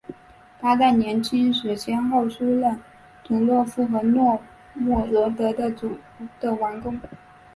[0.59, 2.75] 他在年轻时先后出任
[3.23, 4.35] 图罗夫和诺
[4.73, 5.53] 夫哥罗德
[6.39, 6.99] 的王公。